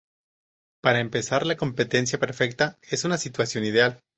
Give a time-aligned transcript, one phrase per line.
[0.81, 4.01] Para empezar, la "competencia perfecta" es una situación "ideal".